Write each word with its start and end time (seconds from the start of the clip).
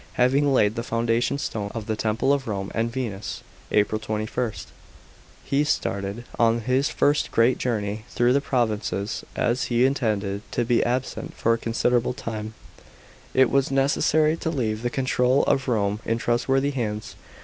having 0.13 0.51
laid 0.51 0.73
the 0.73 0.81
foundation 0.81 1.37
stone 1.37 1.69
of 1.75 1.85
the 1.85 1.95
Temple 1.95 2.33
of 2.33 2.47
Rome 2.47 2.71
and 2.73 2.91
Venus 2.91 3.43
(April 3.69 3.99
21), 3.99 4.51
he 5.43 5.63
started 5.63 6.23
on 6.39 6.61
his 6.61 6.89
first 6.89 7.29
great 7.29 7.59
journey 7.59 8.05
through 8.09 8.33
the 8.33 8.41
provinces. 8.41 9.23
As 9.35 9.65
he 9.65 9.85
intended 9.85 10.41
to 10.53 10.65
be 10.65 10.83
absent 10.83 11.35
for 11.37 11.53
a 11.53 11.57
considerable 11.59 12.15
time, 12.15 12.55
it 13.35 13.51
was 13.51 13.69
necessary 13.69 14.35
to 14.37 14.49
leave 14.49 14.81
the 14.81 14.89
control 14.89 15.43
of 15.43 15.67
Rome 15.67 15.99
in 16.03 16.17
trustworthy 16.17 16.71
hands. 16.71 17.13